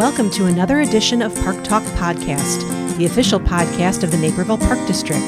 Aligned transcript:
Welcome 0.00 0.30
to 0.30 0.46
another 0.46 0.80
edition 0.80 1.20
of 1.20 1.34
Park 1.42 1.62
Talk 1.62 1.82
Podcast, 1.98 2.96
the 2.96 3.04
official 3.04 3.38
podcast 3.38 4.02
of 4.02 4.10
the 4.10 4.16
Naperville 4.16 4.56
Park 4.56 4.78
District. 4.86 5.20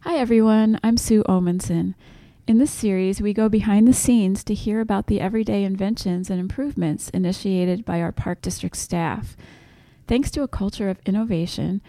Hi, 0.00 0.18
everyone. 0.18 0.78
I'm 0.84 0.98
Sue 0.98 1.22
Omenson. 1.22 1.94
In 2.46 2.58
this 2.58 2.70
series, 2.70 3.22
we 3.22 3.32
go 3.32 3.48
behind 3.48 3.88
the 3.88 3.94
scenes 3.94 4.44
to 4.44 4.52
hear 4.52 4.82
about 4.82 5.06
the 5.06 5.18
everyday 5.18 5.64
inventions 5.64 6.28
and 6.28 6.38
improvements 6.38 7.08
initiated 7.08 7.86
by 7.86 8.02
our 8.02 8.12
Park 8.12 8.42
District 8.42 8.76
staff. 8.76 9.34
Thanks 10.06 10.30
to 10.32 10.42
a 10.42 10.48
culture 10.48 10.90
of 10.90 11.00
innovation, 11.06 11.80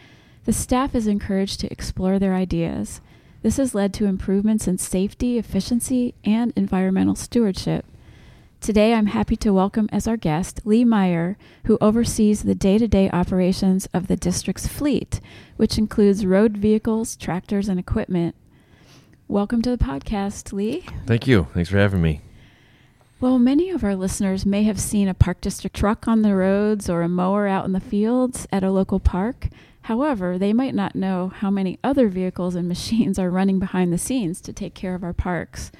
the 0.45 0.53
staff 0.53 0.95
is 0.95 1.07
encouraged 1.07 1.59
to 1.59 1.71
explore 1.73 2.19
their 2.19 2.35
ideas. 2.35 3.01
This 3.41 3.55
has 3.55 3.73
led 3.73 3.93
to 3.93 4.05
improvements 4.05 4.67
in 4.67 4.77
safety, 4.77 5.37
efficiency, 5.37 6.13
and 6.25 6.51
environmental 6.57 7.15
stewardship. 7.15 7.85
Today, 8.59 8.93
I'm 8.93 9.05
happy 9.05 9.37
to 9.37 9.53
welcome 9.53 9.87
as 9.93 10.09
our 10.09 10.17
guest 10.17 10.59
Lee 10.65 10.83
Meyer, 10.83 11.37
who 11.63 11.77
oversees 11.79 12.43
the 12.43 12.53
day 12.53 12.77
to 12.77 12.85
day 12.85 13.09
operations 13.11 13.87
of 13.93 14.07
the 14.07 14.17
district's 14.17 14.67
fleet, 14.67 15.21
which 15.55 15.77
includes 15.77 16.25
road 16.25 16.57
vehicles, 16.57 17.15
tractors, 17.15 17.69
and 17.69 17.79
equipment. 17.79 18.35
Welcome 19.29 19.61
to 19.61 19.69
the 19.69 19.81
podcast, 19.81 20.51
Lee. 20.51 20.83
Thank 21.05 21.25
you. 21.25 21.47
Thanks 21.53 21.69
for 21.69 21.77
having 21.77 22.01
me. 22.01 22.19
Well, 23.21 23.39
many 23.39 23.69
of 23.69 23.85
our 23.85 23.95
listeners 23.95 24.45
may 24.45 24.63
have 24.63 24.81
seen 24.81 25.07
a 25.07 25.13
Park 25.13 25.39
District 25.39 25.73
truck 25.73 26.09
on 26.09 26.23
the 26.23 26.35
roads 26.35 26.89
or 26.89 27.03
a 27.03 27.09
mower 27.09 27.47
out 27.47 27.63
in 27.63 27.71
the 27.71 27.79
fields 27.79 28.47
at 28.51 28.63
a 28.63 28.71
local 28.71 28.99
park. 28.99 29.47
However, 29.83 30.37
they 30.37 30.53
might 30.53 30.75
not 30.75 30.95
know 30.95 31.31
how 31.35 31.49
many 31.49 31.79
other 31.83 32.09
vehicles 32.09 32.55
and 32.55 32.67
machines 32.67 33.17
are 33.17 33.29
running 33.29 33.59
behind 33.59 33.91
the 33.91 33.97
scenes 33.97 34.41
to 34.41 34.53
take 34.53 34.73
care 34.73 34.95
of 34.95 35.03
our 35.03 35.13
parks. 35.13 35.71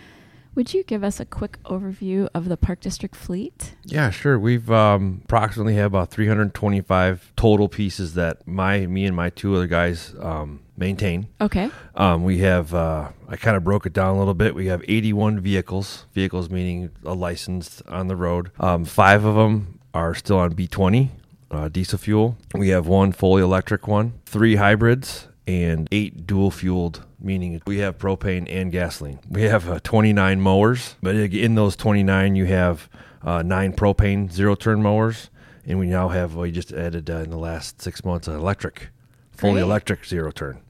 Would 0.55 0.73
you 0.73 0.83
give 0.83 1.03
us 1.03 1.19
a 1.19 1.25
quick 1.25 1.61
overview 1.63 2.27
of 2.33 2.49
the 2.49 2.57
Park 2.57 2.81
District 2.81 3.15
fleet? 3.15 3.75
Yeah, 3.85 4.09
sure. 4.09 4.37
We've 4.37 4.69
um, 4.71 5.21
approximately 5.23 5.75
have 5.75 5.93
about 5.93 6.09
325 6.09 7.33
total 7.37 7.69
pieces 7.69 8.15
that 8.15 8.45
my 8.47 8.85
me 8.87 9.05
and 9.05 9.15
my 9.15 9.29
two 9.29 9.55
other 9.55 9.67
guys 9.67 10.15
um, 10.19 10.61
maintain. 10.75 11.27
Okay. 11.39 11.69
Um, 11.95 12.23
we 12.23 12.39
have 12.39 12.73
uh, 12.73 13.09
I 13.27 13.35
kind 13.37 13.55
of 13.55 13.63
broke 13.63 13.85
it 13.85 13.93
down 13.93 14.15
a 14.15 14.19
little 14.19 14.33
bit. 14.33 14.55
We 14.55 14.65
have 14.65 14.83
81 14.87 15.39
vehicles. 15.39 16.07
Vehicles 16.13 16.49
meaning 16.49 16.89
a 17.05 17.13
license 17.13 17.81
on 17.87 18.07
the 18.07 18.15
road. 18.15 18.51
Um, 18.59 18.85
five 18.85 19.23
of 19.23 19.35
them 19.35 19.79
are 19.93 20.15
still 20.15 20.39
on 20.39 20.55
B20 20.55 21.09
uh, 21.51 21.67
diesel 21.69 21.97
fuel. 21.97 22.37
We 22.53 22.69
have 22.69 22.87
one 22.87 23.11
fully 23.11 23.41
electric 23.41 23.87
one, 23.87 24.13
three 24.25 24.55
hybrids, 24.55 25.27
and 25.47 25.87
eight 25.91 26.27
dual 26.27 26.51
fueled, 26.51 27.05
meaning 27.19 27.61
we 27.65 27.79
have 27.79 27.97
propane 27.97 28.47
and 28.49 28.71
gasoline. 28.71 29.19
We 29.29 29.43
have 29.43 29.67
uh, 29.69 29.79
29 29.83 30.39
mowers, 30.41 30.95
but 31.01 31.15
in 31.15 31.55
those 31.55 31.75
29, 31.75 32.35
you 32.35 32.45
have 32.45 32.89
uh, 33.23 33.41
nine 33.41 33.73
propane 33.73 34.31
zero 34.31 34.55
turn 34.55 34.81
mowers, 34.83 35.29
and 35.65 35.79
we 35.79 35.87
now 35.87 36.09
have, 36.09 36.35
we 36.35 36.51
just 36.51 36.71
added 36.71 37.09
uh, 37.09 37.17
in 37.17 37.29
the 37.31 37.37
last 37.37 37.81
six 37.81 38.05
months 38.05 38.27
an 38.27 38.35
electric, 38.35 38.89
fully 39.31 39.53
Great. 39.53 39.63
electric 39.63 40.05
zero 40.05 40.31
turn. 40.31 40.61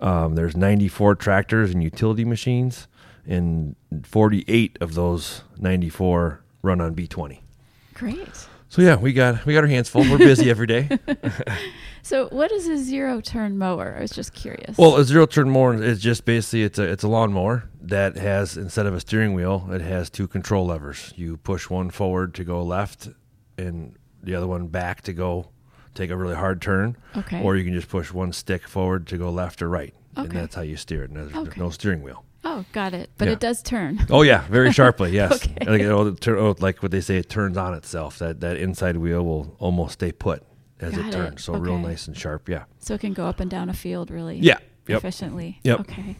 Um, 0.00 0.36
there's 0.36 0.56
94 0.56 1.16
tractors 1.16 1.72
and 1.72 1.82
utility 1.82 2.24
machines, 2.24 2.88
and 3.26 3.76
48 4.04 4.78
of 4.80 4.94
those 4.94 5.42
94 5.58 6.40
run 6.62 6.80
on 6.80 6.94
B20. 6.94 7.40
Great. 7.94 8.46
So 8.68 8.82
yeah, 8.82 8.96
we 8.96 9.12
got 9.12 9.46
we 9.46 9.54
got 9.54 9.64
our 9.64 9.68
hands 9.68 9.88
full. 9.88 10.02
We're 10.02 10.18
busy 10.18 10.50
every 10.50 10.66
day. 10.66 10.88
So, 12.08 12.28
what 12.28 12.50
is 12.52 12.66
a 12.68 12.78
zero 12.78 13.20
turn 13.20 13.58
mower? 13.58 13.94
I 13.98 14.00
was 14.00 14.12
just 14.12 14.32
curious. 14.32 14.78
well, 14.78 14.96
a 14.96 15.04
zero 15.04 15.26
turn 15.26 15.50
mower 15.50 15.74
is 15.74 16.00
just 16.00 16.24
basically 16.24 16.62
it's 16.62 16.78
a 16.78 16.84
it's 16.84 17.02
a 17.02 17.08
lawnmower 17.08 17.68
that 17.82 18.16
has 18.16 18.56
instead 18.56 18.86
of 18.86 18.94
a 18.94 19.00
steering 19.00 19.34
wheel, 19.34 19.68
it 19.70 19.82
has 19.82 20.08
two 20.08 20.26
control 20.26 20.64
levers. 20.64 21.12
You 21.16 21.36
push 21.36 21.68
one 21.68 21.90
forward 21.90 22.34
to 22.36 22.44
go 22.44 22.62
left, 22.62 23.10
and 23.58 23.94
the 24.22 24.34
other 24.34 24.46
one 24.46 24.68
back 24.68 25.02
to 25.02 25.12
go 25.12 25.50
take 25.94 26.08
a 26.10 26.16
really 26.16 26.34
hard 26.34 26.62
turn. 26.62 26.96
okay. 27.14 27.42
Or 27.42 27.56
you 27.56 27.64
can 27.64 27.74
just 27.74 27.90
push 27.90 28.10
one 28.10 28.32
stick 28.32 28.66
forward 28.66 29.06
to 29.08 29.18
go 29.18 29.28
left 29.30 29.60
or 29.60 29.68
right, 29.68 29.92
okay. 30.16 30.28
and 30.28 30.30
that's 30.30 30.54
how 30.54 30.62
you 30.62 30.76
steer 30.76 31.04
it. 31.04 31.10
And 31.10 31.18
there's, 31.18 31.44
there's 31.44 31.56
no 31.58 31.68
steering 31.68 32.02
wheel. 32.02 32.24
Oh, 32.50 32.64
got 32.72 32.94
it. 32.94 33.10
But 33.18 33.28
Yeah. 33.28 33.32
it 33.34 33.40
does 33.40 33.62
turn. 33.62 34.06
Oh 34.10 34.22
yeah, 34.22 34.46
very 34.48 34.72
sharply. 34.72 35.10
Yes, 35.20 35.32
Okay. 35.44 35.66
like, 35.70 35.80
it, 35.80 35.86
oh, 35.86 36.12
tur- 36.14 36.38
oh, 36.38 36.54
like 36.58 36.82
what 36.82 36.90
they 36.92 37.00
say, 37.00 37.16
it 37.18 37.28
turns 37.28 37.56
on 37.56 37.74
itself. 37.74 38.18
That 38.18 38.40
that 38.40 38.56
inside 38.56 38.96
wheel 38.96 39.22
will 39.24 39.56
almost 39.58 39.94
stay 39.94 40.12
put 40.12 40.42
as 40.80 40.92
Got 40.94 41.00
it 41.00 41.06
it. 41.08 41.12
turns. 41.12 41.44
So 41.44 41.54
real 41.54 41.78
nice 41.78 42.06
and 42.08 42.16
sharp. 42.16 42.48
Yeah. 42.48 42.64
So 42.78 42.94
it 42.94 43.00
can 43.00 43.12
go 43.12 43.26
up 43.26 43.40
and 43.40 43.50
down 43.50 43.68
a 43.68 43.74
field 43.74 44.10
really 44.10 44.38
Yeah. 44.38 44.58
Yep. 44.86 44.98
efficiently. 44.98 45.60
Yep. 45.64 45.80
Okay. 45.80 46.16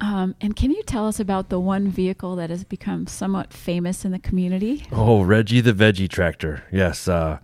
Um, 0.00 0.34
and 0.40 0.56
can 0.56 0.72
you 0.72 0.82
tell 0.82 1.06
us 1.06 1.20
about 1.20 1.48
the 1.48 1.60
one 1.60 1.88
vehicle 1.88 2.34
that 2.36 2.50
has 2.50 2.64
become 2.64 3.06
somewhat 3.06 3.52
famous 3.52 4.04
in 4.04 4.10
the 4.10 4.18
community? 4.18 4.84
Oh, 4.90 5.22
Reggie 5.22 5.60
the 5.60 5.72
Veggie 5.72 6.08
Tractor. 6.08 6.64
Yes. 6.72 7.06
Uh, 7.06 7.38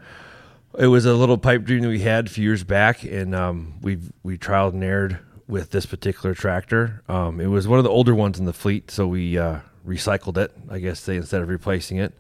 it 0.77 0.89
was 0.89 1.07
a 1.07 1.15
little 1.15 1.39
pipe 1.39 1.63
dream 1.65 1.83
that 1.83 1.89
we 1.89 2.01
had 2.01 2.27
a 2.27 2.31
few 2.31 2.43
years 2.45 2.65
back, 2.65 3.05
and 3.05 3.35
um, 3.35 3.75
we 3.81 3.99
we 4.25 4.37
trialed 4.37 4.73
and 4.73 4.83
errored 4.83 5.19
with 5.49 5.71
this 5.71 5.87
particular 5.87 6.35
tractor. 6.35 7.03
Um, 7.09 7.41
it 7.41 7.47
was 7.47 7.67
one 7.67 7.79
of 7.79 7.85
the 7.85 7.91
older 7.91 8.15
ones 8.15 8.39
in 8.39 8.45
the 8.45 8.53
fleet, 8.53 8.91
so 8.91 9.07
we 9.07 9.39
uh, 9.39 9.61
recycled 9.87 10.37
it, 10.37 10.53
I 10.71 10.79
guess, 10.79 11.05
they, 11.05 11.17
instead 11.17 11.41
of 11.43 11.49
replacing 11.49 11.97
it, 11.97 12.13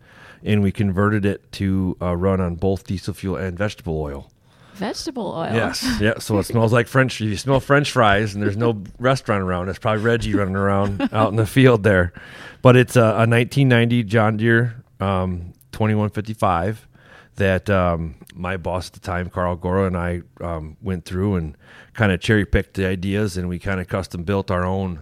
and 0.43 0.62
we 0.62 0.72
converted 0.72 1.25
it 1.25 1.53
to 1.53 1.97
uh, 2.00 2.16
run 2.16 2.41
on 2.41 2.55
both 2.56 2.87
diesel 2.87 3.15
fuel 3.15 3.37
and 3.37 3.56
vegetable 3.56 4.00
oil. 4.00 4.31
Vegetable 4.75 5.34
oil. 5.37 5.53
Yes. 5.53 5.84
yeah. 6.00 6.19
So 6.19 6.39
it 6.39 6.44
smells 6.44 6.72
like 6.72 6.87
French. 6.87 7.21
If 7.21 7.28
you 7.28 7.37
smell 7.37 7.61
French 7.61 7.91
fries 7.91 8.34
and 8.34 8.43
there's 8.43 8.56
no 8.56 8.83
restaurant 8.99 9.43
around, 9.43 9.69
it's 9.69 9.78
probably 9.78 10.03
Reggie 10.03 10.34
running 10.34 10.56
around 10.56 11.09
out 11.12 11.31
in 11.31 11.37
the 11.37 11.47
field 11.47 11.83
there. 11.83 12.12
But 12.62 12.77
it's 12.77 12.97
a, 12.97 13.00
a 13.00 13.27
1990 13.27 14.05
John 14.05 14.37
Deere 14.37 14.84
um, 15.00 15.53
2155 15.72 16.87
that 17.38 17.69
um, 17.71 18.15
my 18.34 18.56
boss 18.56 18.88
at 18.88 18.93
the 18.93 19.00
time, 19.00 19.31
Carl 19.31 19.56
Gora, 19.56 19.87
and 19.87 19.97
I 19.97 20.22
um, 20.41 20.76
went 20.82 21.04
through 21.04 21.37
and 21.37 21.56
kind 21.94 22.12
of 22.12 22.21
cherry 22.21 22.44
picked 22.44 22.75
the 22.75 22.87
ideas 22.87 23.37
and 23.37 23.49
we 23.49 23.59
kind 23.59 23.81
of 23.81 23.88
custom 23.88 24.22
built 24.22 24.50
our 24.50 24.65
own 24.65 25.00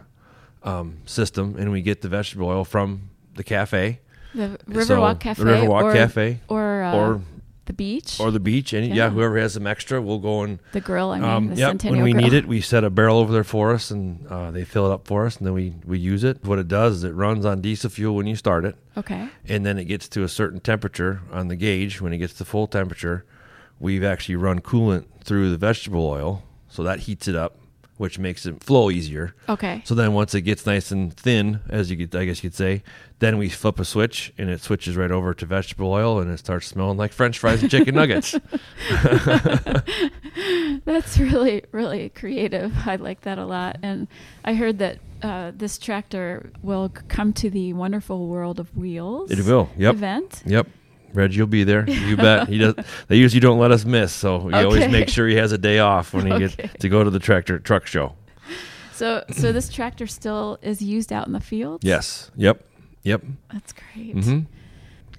um, 0.62 0.98
system. 1.04 1.56
And 1.58 1.70
we 1.72 1.82
get 1.82 2.02
the 2.02 2.08
vegetable 2.08 2.48
oil 2.48 2.64
from 2.64 3.10
the 3.34 3.44
cafe 3.44 4.00
The 4.34 4.58
So, 4.84 4.96
Riverwalk 4.96 5.14
the 5.14 5.22
Cafe. 5.24 5.42
Riverwalk 5.42 5.82
or, 5.82 5.92
Cafe. 5.92 6.40
Or, 6.48 6.82
uh, 6.82 6.96
or 6.96 7.20
the 7.66 7.72
beach. 7.72 8.18
or 8.18 8.30
the 8.30 8.40
beach. 8.40 8.72
And 8.72 8.86
yeah. 8.88 8.94
Yeah. 8.94 9.10
whoever 9.10 9.38
has 9.38 9.52
some 9.54 9.66
extra, 9.66 10.00
we'll 10.00 10.18
go 10.18 10.42
and 10.42 10.58
the 10.72 10.80
grill. 10.80 11.10
I 11.10 11.18
mean, 11.20 11.28
um, 11.30 11.48
the 11.48 11.56
yep. 11.56 11.68
Centennial 11.70 11.96
When 11.96 12.04
we 12.04 12.12
grill. 12.12 12.24
need 12.24 12.32
it, 12.32 12.46
we 12.48 12.60
set 12.60 12.82
a 12.84 12.90
barrel 12.90 13.18
over 13.18 13.32
there 13.32 13.44
for 13.44 13.72
us, 13.74 13.90
and 13.90 14.26
uh, 14.28 14.50
they 14.50 14.64
fill 14.64 14.90
it 14.90 14.94
up 14.94 15.06
for 15.06 15.26
us, 15.26 15.36
and 15.36 15.46
then 15.46 15.54
we 15.54 15.74
we 15.84 15.98
use 15.98 16.24
it. 16.24 16.44
What 16.44 16.58
it 16.58 16.68
does 16.68 16.96
is 16.96 17.04
it 17.04 17.12
runs 17.14 17.44
on 17.44 17.60
diesel 17.60 17.90
fuel 17.90 18.14
when 18.16 18.26
you 18.26 18.36
start 18.36 18.64
it, 18.64 18.76
Okay. 18.96 19.28
and 19.46 19.66
then 19.66 19.78
it 19.78 19.84
gets 19.84 20.08
to 20.08 20.22
a 20.22 20.28
certain 20.28 20.60
temperature 20.60 21.20
on 21.30 21.48
the 21.48 21.56
gauge. 21.56 22.00
When 22.00 22.12
it 22.12 22.18
gets 22.18 22.34
to 22.34 22.44
full 22.44 22.66
temperature, 22.66 23.24
we've 23.78 24.04
actually 24.04 24.36
run 24.36 24.60
coolant 24.60 25.04
through 25.22 25.50
the 25.50 25.58
vegetable 25.58 26.06
oil, 26.06 26.42
so 26.68 26.82
that 26.82 27.00
heats 27.00 27.26
it 27.28 27.34
up, 27.36 27.58
which 27.96 28.18
makes 28.18 28.46
it 28.46 28.62
flow 28.62 28.90
easier. 28.90 29.34
Okay. 29.48 29.82
So 29.84 29.94
then 29.94 30.12
once 30.12 30.34
it 30.34 30.42
gets 30.42 30.64
nice 30.66 30.90
and 30.90 31.12
thin, 31.14 31.60
as 31.68 31.90
you 31.90 31.96
could, 31.96 32.14
I 32.14 32.24
guess 32.26 32.42
you 32.44 32.50
could 32.50 32.56
say, 32.56 32.82
then 33.18 33.38
we 33.38 33.48
flip 33.48 33.80
a 33.80 33.84
switch 33.84 34.32
and 34.36 34.50
it 34.50 34.60
switches 34.60 34.96
right 34.96 35.10
over 35.10 35.32
to 35.34 35.46
vegetable 35.46 35.90
oil 35.90 36.20
and 36.20 36.30
it 36.30 36.38
starts 36.38 36.66
smelling 36.66 36.98
like 36.98 37.12
French 37.12 37.38
fries 37.38 37.62
and 37.62 37.70
chicken 37.70 37.94
nuggets. 37.94 38.34
That's 40.84 41.18
really, 41.18 41.62
really 41.72 42.10
creative. 42.10 42.72
I 42.86 42.96
like 42.96 43.22
that 43.22 43.38
a 43.38 43.44
lot. 43.46 43.78
And 43.82 44.06
I 44.44 44.54
heard 44.54 44.78
that 44.78 44.98
uh, 45.22 45.52
this 45.54 45.78
tractor 45.78 46.50
will 46.62 46.92
come 47.08 47.32
to 47.34 47.50
the 47.50 47.72
Wonderful 47.72 48.26
World 48.28 48.60
of 48.60 48.74
Wheels 48.76 49.30
It 49.30 49.44
will. 49.44 49.70
Yep. 49.76 49.94
event. 49.94 50.42
Yep. 50.46 50.68
Reggie 51.14 51.40
will 51.40 51.46
be 51.46 51.64
there. 51.64 51.88
You 51.88 52.16
bet. 52.16 52.48
He 52.48 52.58
does. 52.58 52.74
They 53.08 53.16
usually 53.16 53.40
don't 53.40 53.58
let 53.58 53.70
us 53.70 53.86
miss, 53.86 54.12
so 54.12 54.36
we 54.38 54.52
always 54.52 54.82
Okay. 54.82 54.92
make 54.92 55.08
sure 55.08 55.26
he 55.26 55.36
has 55.36 55.50
a 55.52 55.58
day 55.58 55.78
off 55.78 56.12
when 56.12 56.26
he 56.26 56.32
Okay. 56.32 56.48
gets 56.62 56.74
to 56.80 56.88
go 56.90 57.02
to 57.02 57.08
the 57.08 57.18
tractor 57.18 57.58
truck 57.58 57.86
show. 57.86 58.14
So, 58.92 59.24
so 59.32 59.52
this 59.52 59.70
tractor 59.70 60.06
still 60.06 60.58
is 60.62 60.82
used 60.82 61.12
out 61.12 61.26
in 61.26 61.32
the 61.32 61.40
field. 61.40 61.82
Yes. 61.84 62.30
Yep. 62.36 62.62
Yep. 63.06 63.22
That's 63.52 63.72
great. 63.72 64.12
hmm 64.14 64.40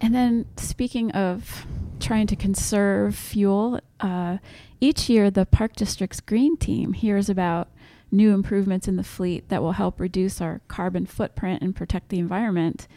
And 0.01 0.13
then, 0.13 0.45
speaking 0.57 1.11
of 1.11 1.65
trying 1.99 2.27
to 2.27 2.35
conserve 2.35 3.15
fuel, 3.15 3.79
uh, 3.99 4.37
each 4.79 5.09
year 5.09 5.31
the 5.31 5.45
Park 5.45 5.75
District's 5.75 6.19
Green 6.19 6.57
Team 6.57 6.93
hears 6.93 7.29
about 7.29 7.69
new 8.11 8.33
improvements 8.33 8.87
in 8.87 8.95
the 8.95 9.03
fleet 9.03 9.49
that 9.49 9.61
will 9.61 9.73
help 9.73 9.99
reduce 9.99 10.39
our 10.41 10.61
carbon 10.67 11.05
footprint 11.05 11.61
and 11.61 11.75
protect 11.75 12.09
the 12.09 12.19
environment. 12.19 12.87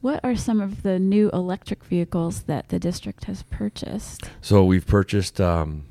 What 0.00 0.20
are 0.22 0.36
some 0.36 0.60
of 0.60 0.82
the 0.82 0.98
new 0.98 1.28
electric 1.30 1.82
vehicles 1.84 2.42
that 2.42 2.68
the 2.68 2.78
district 2.78 3.24
has 3.24 3.42
purchased? 3.44 4.30
So 4.40 4.64
we've 4.64 4.86
purchased 4.86 5.40
um, 5.40 5.86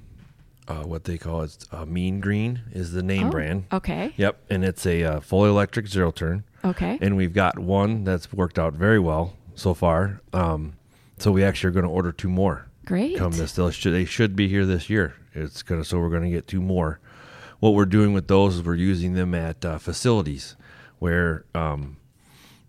uh, 0.67 0.83
what 0.83 1.03
they 1.05 1.17
call 1.17 1.41
it. 1.41 1.65
Uh, 1.71 1.85
mean 1.85 2.19
Green 2.21 2.61
is 2.71 2.91
the 2.93 3.03
name 3.03 3.27
Oh, 3.27 3.31
brand. 3.31 3.65
Okay. 3.73 4.13
Yep, 4.15 4.37
and 4.49 4.63
it's 4.63 4.85
a 4.85 5.03
uh, 5.03 5.19
fully 5.19 5.49
electric 5.49 5.87
zero 5.87 6.11
turn, 6.11 6.45
Okay. 6.65 6.97
and 7.01 7.15
we've 7.15 7.33
got 7.33 7.59
one 7.59 8.03
that's 8.03 8.31
worked 8.33 8.57
out 8.59 8.73
very 8.73 8.99
well 8.99 9.33
so 9.55 9.73
far. 9.73 10.21
Um, 10.33 10.73
so 11.17 11.31
we 11.31 11.43
actually 11.43 11.69
are 11.69 11.71
going 11.71 11.85
to 11.85 11.91
order 11.91 12.11
two 12.11 12.29
more. 12.29 12.67
Great. 12.85 13.17
come 13.17 13.33
this 13.33 13.51
they 13.53 13.69
should, 13.71 13.93
they 13.93 14.05
should 14.05 14.33
be 14.35 14.47
here 14.47 14.65
this 14.65 14.89
year 14.89 15.13
it's 15.33 15.61
gonna 15.61 15.83
so 15.83 15.99
we're 15.99 16.09
gonna 16.09 16.29
get 16.29 16.47
two 16.47 16.61
more 16.61 17.01
what 17.59 17.73
we're 17.73 17.85
doing 17.85 18.13
with 18.13 18.29
those 18.29 18.55
is 18.55 18.63
we're 18.63 18.75
using 18.75 19.11
them 19.13 19.35
at 19.35 19.65
uh, 19.65 19.77
facilities 19.77 20.55
where 20.99 21.43
um, 21.53 21.97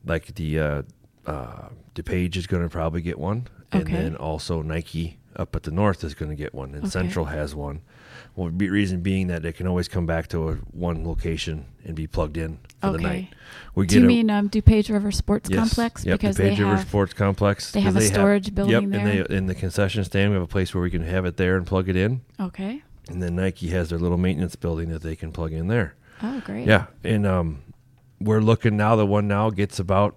like 0.04 0.34
the 0.34 0.58
uh, 0.58 0.82
uh, 1.24 1.68
DuPage 1.94 2.36
is 2.36 2.46
going 2.48 2.62
to 2.64 2.68
probably 2.68 3.00
get 3.00 3.18
one, 3.18 3.46
and 3.70 3.82
Okay. 3.82 3.92
then 3.92 4.16
also 4.16 4.60
Nike 4.62 5.18
up 5.38 5.54
at 5.54 5.62
the 5.62 5.70
north 5.70 6.02
is 6.04 6.14
going 6.14 6.30
to 6.30 6.36
get 6.36 6.52
one, 6.52 6.70
and 6.74 6.78
Okay. 6.84 6.88
Central 6.90 7.26
has 7.26 7.54
one. 7.54 7.80
Well, 8.34 8.50
be, 8.50 8.68
reason 8.68 9.00
being 9.00 9.28
that 9.28 9.44
it 9.44 9.54
can 9.56 9.66
always 9.66 9.88
come 9.88 10.06
back 10.06 10.28
to 10.28 10.48
a, 10.48 10.54
one 10.72 11.06
location 11.06 11.66
and 11.84 11.94
be 11.94 12.06
plugged 12.06 12.36
in 12.36 12.58
for 12.80 12.92
the 12.92 12.98
night. 12.98 13.28
We 13.74 13.86
Do 13.86 13.98
you 14.00 14.04
a- 14.04 14.06
mean 14.06 14.30
um, 14.30 14.48
DuPage 14.48 14.90
River 14.92 15.10
Sports 15.10 15.48
Yes. 15.50 15.58
Complex? 15.60 16.04
Yep, 16.04 16.20
because 16.20 16.36
the 16.36 16.42
they 16.44 16.48
Page 16.50 16.58
River 16.60 16.76
have 16.76 16.88
Sports 16.88 17.14
Complex. 17.14 17.72
They 17.72 17.80
have 17.80 17.96
a 17.96 18.00
storage 18.00 18.54
building 18.54 18.92
yep, 18.92 19.02
there? 19.02 19.22
and 19.22 19.28
they 19.30 19.36
in 19.36 19.46
the 19.46 19.54
concession 19.54 20.04
stand 20.04 20.30
we 20.30 20.34
have 20.34 20.42
a 20.42 20.46
place 20.48 20.74
where 20.74 20.82
we 20.82 20.90
can 20.90 21.02
have 21.02 21.24
it 21.24 21.36
there 21.36 21.56
and 21.56 21.66
plug 21.66 21.88
it 21.88 21.96
in, 21.96 22.20
okay. 22.38 22.82
and 23.08 23.22
then 23.22 23.36
Nike 23.36 23.68
has 23.70 23.90
their 23.90 23.98
little 23.98 24.18
maintenance 24.18 24.56
building 24.56 24.88
that 24.90 25.02
they 25.02 25.16
can 25.16 25.32
plug 25.32 25.52
in 25.52 25.68
there. 25.68 25.94
Oh, 26.22 26.40
great. 26.44 26.66
Yeah, 26.66 26.86
and 27.04 27.26
um, 27.26 27.62
we're 28.20 28.40
looking 28.40 28.76
now. 28.76 28.94
The 28.96 29.06
one 29.06 29.26
now 29.28 29.50
gets 29.50 29.78
about 29.78 30.16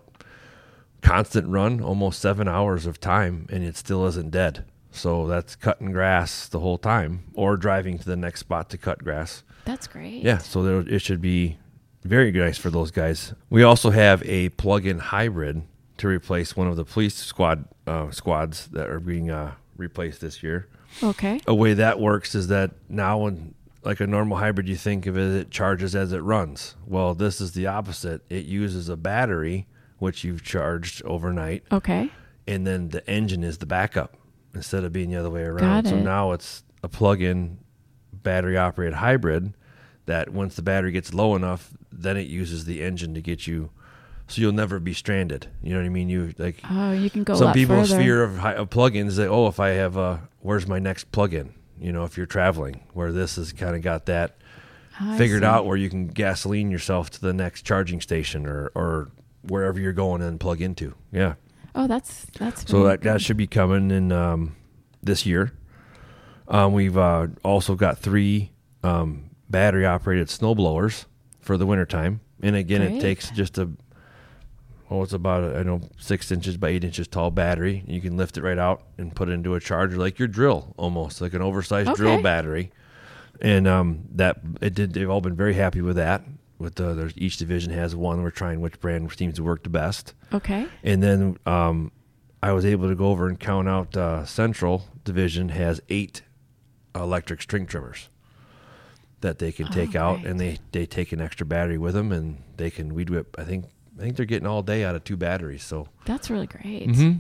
constant 1.02 1.48
run, 1.48 1.82
almost 1.82 2.20
seven 2.20 2.48
hours 2.48 2.86
of 2.86 3.00
time, 3.00 3.48
and 3.50 3.64
it 3.64 3.76
still 3.78 4.06
isn't 4.08 4.32
dead. 4.32 4.66
So 4.92 5.26
that's 5.28 5.56
cutting 5.56 5.92
grass 5.92 6.48
the 6.48 6.60
whole 6.60 6.78
time, 6.78 7.24
or 7.34 7.58
driving 7.58 7.98
to 8.00 8.06
the 8.06 8.16
next 8.16 8.42
spot 8.42 8.70
to 8.72 8.78
cut 8.78 9.04
grass. 9.04 9.44
That's 9.66 9.88
great. 9.88 10.24
Yeah, 10.24 10.40
so 10.40 10.64
there, 10.64 10.80
it 10.96 11.00
should 11.02 11.22
be 11.22 11.58
very 12.04 12.32
nice 12.32 12.58
for 12.58 12.70
those 12.70 12.92
guys. 12.92 13.34
We 13.50 13.64
also 13.64 13.92
have 13.92 14.22
a 14.26 14.50
plug-in 14.50 15.00
hybrid 15.00 15.64
to 15.98 16.08
replace 16.08 16.56
one 16.56 16.68
of 16.68 16.76
the 16.76 16.84
police 16.86 17.16
squad 17.16 17.66
uh, 17.88 18.12
squads 18.12 18.68
that 18.70 18.90
are 18.90 19.00
being 19.00 19.30
uh, 19.30 19.54
replaced 19.78 20.20
this 20.22 20.42
year. 20.44 20.68
Okay. 21.02 21.40
A 21.48 21.56
way 21.56 21.74
that 21.76 22.00
works 22.00 22.36
is 22.36 22.48
that 22.48 22.72
now 22.90 23.20
when 23.20 23.54
like 23.84 24.00
a 24.00 24.08
normal 24.08 24.38
hybrid, 24.38 24.68
you 24.68 24.76
think 24.76 25.06
of 25.06 25.18
it, 25.18 25.36
it 25.36 25.52
charges 25.52 25.96
as 25.96 26.12
it 26.12 26.20
runs. 26.20 26.76
Well, 26.86 27.14
this 27.16 27.40
is 27.42 27.54
the 27.54 27.68
opposite. 27.68 28.22
It 28.30 28.46
uses 28.46 28.90
a 28.90 28.98
battery 28.98 29.68
which 30.00 30.24
you've 30.24 30.44
charged 30.44 31.04
overnight, 31.04 31.64
Okay. 31.72 32.12
and 32.48 32.66
then 32.68 32.90
the 32.90 33.08
engine 33.10 33.44
is 33.44 33.60
the 33.60 33.66
backup 33.68 34.18
instead 34.54 34.84
of 34.84 34.92
being 34.94 35.10
the 35.10 35.18
other 35.18 35.30
way 35.30 35.44
around. 35.44 35.86
So 35.88 35.96
now 36.00 36.32
it's 36.32 36.64
a 36.84 36.88
plug-in 36.90 37.60
battery 38.14 38.58
operated 38.58 38.96
hybrid 38.96 39.54
that 40.06 40.30
once 40.30 40.56
the 40.56 40.62
battery 40.62 40.92
gets 40.92 41.14
low 41.14 41.36
enough, 41.36 41.74
then 41.92 42.18
it 42.18 42.28
uses 42.28 42.66
the 42.66 42.82
engine 42.82 43.14
to 43.14 43.22
get 43.22 43.48
you 43.48 43.70
so 44.32 44.42
you'll 44.42 44.54
never 44.54 44.80
be 44.80 44.94
stranded. 44.94 45.48
You 45.62 45.74
know 45.74 45.80
what 45.80 45.86
I 45.86 45.90
mean? 45.90 46.08
You 46.08 46.34
like 46.38 46.62
Oh, 46.70 46.94
you 46.94 47.10
can 47.10 47.24
go 47.26 47.36
some 47.36 47.54
people's 47.54 47.90
further. 47.90 48.02
fear 48.02 48.24
of, 48.24 48.44
of 48.46 48.70
plugins 48.70 49.18
that 49.18 49.28
oh 49.28 49.48
if 49.48 49.60
I 49.60 49.70
have 49.70 49.98
a 49.98 50.22
where's 50.40 50.68
my 50.68 50.80
next 50.80 51.12
plug-in? 51.12 51.54
You 51.80 51.92
know, 51.92 52.06
if 52.06 52.16
you're 52.16 52.28
traveling, 52.28 52.84
where 52.94 53.12
this 53.12 53.36
has 53.36 53.52
kind 53.52 53.76
of 53.76 53.82
got 53.82 54.06
that 54.06 54.38
oh, 55.02 55.14
I 55.14 55.18
figured 55.18 55.44
out 55.44 55.66
where 55.66 55.76
you 55.76 55.90
can 55.90 56.08
gasoline 56.08 56.72
yourself 56.72 57.10
to 57.12 57.22
the 57.22 57.34
next 57.34 57.64
charging 57.64 58.00
station 58.00 58.46
or 58.46 58.72
or 58.74 59.10
wherever 59.42 59.80
you're 59.80 59.92
going 59.92 60.22
and 60.22 60.40
plug 60.40 60.62
into. 60.62 60.96
Yeah. 61.12 61.34
Oh, 61.74 61.88
that's 61.88 62.26
that's 62.38 62.70
So 62.70 62.84
that, 62.84 63.02
that 63.02 63.22
should 63.22 63.38
be 63.38 63.48
coming 63.48 63.92
in 63.92 64.12
um, 64.12 64.56
this 65.02 65.26
year. 65.26 65.54
Um, 66.48 66.74
we've 66.74 66.98
uh, 66.98 67.28
also 67.44 67.76
got 67.76 67.98
three 67.98 68.52
um, 68.84 69.30
battery 69.50 69.86
operated 69.86 70.30
snow 70.30 70.54
blowers 70.54 71.06
for 71.40 71.58
the 71.58 71.66
wintertime. 71.66 72.20
And 72.42 72.56
again, 72.56 72.82
Great. 72.82 72.98
it 72.98 73.02
takes 73.02 73.30
just 73.32 73.58
a, 73.58 73.70
oh, 74.90 75.04
it's 75.04 75.14
about, 75.14 75.44
a, 75.44 75.60
I 75.60 75.64
know, 75.64 75.82
six 75.98 76.32
inches 76.32 76.58
by 76.58 76.70
eight 76.70 76.84
inches 76.84 77.08
tall 77.08 77.32
battery. 77.32 77.84
You 77.88 78.02
can 78.02 78.18
lift 78.18 78.38
it 78.38 78.44
right 78.44 78.58
out 78.58 78.84
and 78.98 79.16
put 79.16 79.30
it 79.30 79.34
into 79.34 79.56
a 79.56 79.60
charger 79.60 79.98
like 79.98 80.20
your 80.20 80.28
drill 80.28 80.74
almost, 80.78 81.22
like 81.22 81.34
an 81.34 81.42
oversized 81.42 81.94
drill 81.96 82.22
battery. 82.22 82.72
And 83.40 83.68
um, 83.68 84.04
that 84.16 84.40
it 84.60 84.74
did. 84.74 84.94
They've 84.94 85.10
all 85.10 85.22
been 85.22 85.36
very 85.36 85.54
happy 85.54 85.82
with 85.82 85.96
that. 85.96 86.24
With 86.62 86.76
the, 86.76 86.94
there's 86.94 87.14
each 87.18 87.38
division 87.38 87.74
has 87.74 87.96
one. 87.96 88.22
We're 88.22 88.30
trying 88.32 88.62
which 88.62 88.80
brand 88.80 89.12
seems 89.18 89.36
to 89.36 89.44
work 89.44 89.64
the 89.64 89.70
best. 89.70 90.14
okay. 90.34 90.68
And 90.84 91.02
then 91.04 91.38
um, 91.46 91.92
I 92.44 92.52
was 92.54 92.66
able 92.66 92.88
to 92.90 92.96
go 92.96 93.08
over 93.08 93.28
and 93.28 93.40
count 93.40 93.68
out 93.68 93.98
uh, 93.98 94.26
Central 94.26 94.86
Division 95.04 95.50
has 95.50 95.82
eight 95.90 96.22
electric 96.96 97.42
string 97.42 97.66
trimmers 97.66 98.10
that 99.22 99.40
they 99.40 99.52
can 99.52 99.68
Oh, 99.68 99.72
take 99.72 99.96
out, 99.96 100.22
great. 100.22 100.28
and 100.32 100.40
they 100.40 100.58
they 100.72 100.86
take 100.86 101.12
an 101.12 101.22
extra 101.22 101.46
battery 101.46 101.78
with 101.78 101.94
them, 101.94 102.12
and 102.12 102.38
they 102.58 102.70
can 102.72 102.94
weed 102.94 103.10
whip. 103.10 103.36
I 103.38 103.44
think 103.44 103.66
I 103.98 104.02
think 104.02 104.16
they're 104.16 104.26
getting 104.26 104.48
all 104.48 104.62
day 104.64 104.84
out 104.84 104.96
of 104.96 105.04
two 105.04 105.18
batteries. 105.18 105.64
So 105.64 105.88
That's 106.06 106.30
really 106.30 106.48
great. 106.48 106.88
Mm-hmm. 106.90 107.20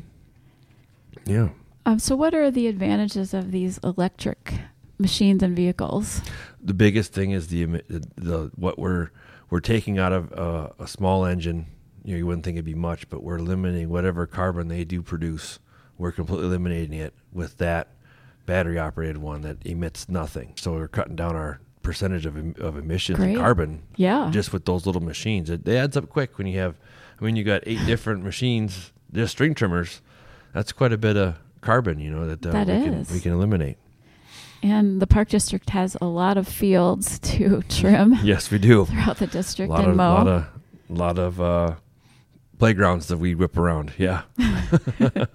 yeah, 1.31 1.49
Um, 1.85 1.99
so, 1.99 2.15
what 2.15 2.33
are 2.33 2.49
the 2.49 2.67
advantages 2.67 3.33
of 3.33 3.51
these 3.51 3.77
electric 3.83 4.53
machines 5.01 5.43
and 5.43 5.55
vehicles? 5.55 6.21
the 6.63 6.73
biggest 6.73 7.11
thing 7.13 7.31
is 7.31 7.47
the 7.47 7.65
the, 7.65 8.03
the 8.15 8.51
what 8.55 8.77
we're 8.79 9.09
we're 9.49 9.59
taking 9.59 9.97
out 9.99 10.13
of 10.13 10.31
uh, 10.33 10.69
a 10.79 10.87
small 10.87 11.25
engine. 11.25 11.65
You 12.03 12.13
know, 12.13 12.17
you 12.17 12.25
wouldn't 12.27 12.43
think 12.45 12.55
it'd 12.55 12.65
be 12.65 12.73
much, 12.75 13.09
but 13.09 13.21
we're 13.23 13.37
eliminating 13.37 13.89
whatever 13.89 14.25
carbon 14.25 14.67
they 14.69 14.83
do 14.85 15.01
produce. 15.01 15.59
We're 15.97 16.11
completely 16.11 16.47
eliminating 16.47 16.93
it 16.97 17.13
with 17.31 17.57
that 17.57 17.89
battery 18.47 18.79
operated 18.79 19.17
one 19.19 19.41
that 19.41 19.57
emits 19.65 20.09
nothing. 20.09 20.53
So 20.55 20.73
we're 20.73 20.87
cutting 20.87 21.15
down 21.15 21.35
our 21.35 21.59
percentage 21.83 22.25
of 22.25 22.37
em- 22.37 22.55
of 22.59 22.77
emissions 22.77 23.17
Great. 23.17 23.29
and 23.31 23.37
carbon 23.39 23.83
Yeah. 23.97 24.29
just 24.31 24.51
with 24.53 24.65
those 24.65 24.85
little 24.85 25.01
machines. 25.03 25.49
It, 25.49 25.67
it 25.67 25.75
adds 25.75 25.97
up 25.97 26.09
quick 26.09 26.37
when 26.37 26.47
you 26.47 26.57
have. 26.59 26.75
I 27.19 27.23
mean, 27.25 27.35
you 27.35 27.43
got 27.43 27.61
eight 27.67 27.85
different 27.85 28.23
machines, 28.23 28.91
just 29.13 29.33
string 29.33 29.53
trimmers. 29.53 30.01
That's 30.53 30.71
quite 30.71 30.91
a 30.93 30.97
bit 30.97 31.17
of 31.17 31.37
carbon, 31.61 31.99
you 31.99 32.09
know, 32.09 32.25
that, 32.27 32.43
uh, 32.45 32.51
That 32.51 32.67
we, 32.67 32.73
can, 32.83 33.05
we 33.13 33.19
can 33.19 33.31
eliminate. 33.33 33.77
And 34.63 35.01
the 35.01 35.07
Park 35.07 35.29
District 35.29 35.69
has 35.71 35.95
a 36.01 36.05
lot 36.05 36.37
of 36.37 36.47
fields 36.47 37.19
to 37.33 37.61
trim 37.69 38.15
Yes, 38.23 38.51
we 38.51 38.57
do. 38.59 38.85
throughout 38.85 39.17
the 39.17 39.27
district 39.27 39.71
and 39.73 39.87
of, 39.87 39.95
mow. 39.95 40.13
lot 40.13 40.27
of, 40.27 40.45
lot 40.89 41.17
of 41.19 41.41
uh, 41.41 41.75
playgrounds 42.59 43.07
that 43.07 43.17
we 43.17 43.35
whip 43.35 43.57
around. 43.57 43.93
Yeah. 43.97 44.23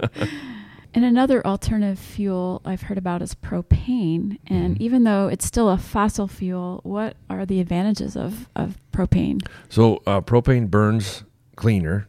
And 0.94 1.04
another 1.04 1.46
alternative 1.46 1.98
fuel 1.98 2.62
I've 2.64 2.80
heard 2.82 2.96
about 2.96 3.20
is 3.20 3.34
propane. 3.34 4.38
And 4.46 4.76
Mhm. 4.76 4.80
even 4.80 5.04
though 5.04 5.28
it's 5.28 5.44
still 5.44 5.68
a 5.68 5.76
fossil 5.76 6.26
fuel, 6.26 6.80
what 6.84 7.18
are 7.28 7.44
the 7.44 7.60
advantages 7.60 8.16
of, 8.16 8.48
of 8.56 8.78
propane? 8.92 9.46
So 9.68 10.00
uh, 10.06 10.22
propane 10.22 10.70
burns 10.70 11.24
cleaner. 11.54 12.08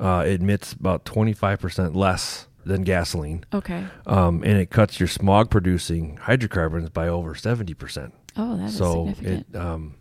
Uh, 0.00 0.24
it 0.26 0.40
emits 0.40 0.72
about 0.72 1.04
25% 1.04 1.94
less 1.94 2.48
than 2.64 2.82
gasoline. 2.82 3.44
Okay. 3.52 3.84
Um, 4.06 4.42
and 4.42 4.58
it 4.58 4.70
cuts 4.70 4.98
your 4.98 5.08
smog 5.08 5.50
producing 5.50 6.16
hydrocarbons 6.16 6.90
by 6.90 7.08
over 7.08 7.34
70%. 7.34 8.12
Oh, 8.36 8.56
that 8.56 8.64
is 8.66 8.76
so 8.76 9.06
significant. 9.06 9.46
it 9.50 9.56
um, 9.56 9.94